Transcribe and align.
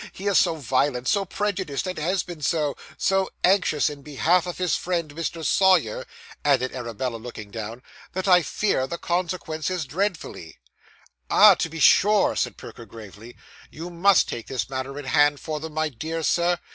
He 0.13 0.25
is 0.25 0.39
so 0.39 0.55
violent, 0.55 1.07
so 1.07 1.25
prejudiced, 1.25 1.85
and 1.85 1.99
has 1.99 2.23
been 2.23 2.41
so 2.41 2.75
so 2.97 3.29
anxious 3.43 3.87
in 3.87 4.01
behalf 4.01 4.47
of 4.47 4.57
his 4.57 4.75
friend, 4.75 5.13
Mr. 5.13 5.45
Sawyer,' 5.45 6.07
added 6.43 6.73
Arabella, 6.73 7.17
looking 7.17 7.51
down, 7.51 7.83
'that 8.13 8.27
I 8.27 8.41
fear 8.41 8.87
the 8.87 8.97
consequences 8.97 9.85
dreadfully.' 9.85 10.57
'Ah, 11.29 11.53
to 11.53 11.69
be 11.69 11.79
sure,' 11.79 12.35
said 12.35 12.57
Perker 12.57 12.87
gravely. 12.87 13.37
'You 13.69 13.91
must 13.91 14.27
take 14.27 14.47
this 14.47 14.71
matter 14.71 14.97
in 14.97 15.05
hand 15.05 15.39
for 15.39 15.59
them, 15.59 15.75
my 15.75 15.89
dear 15.89 16.23
sir. 16.23 16.57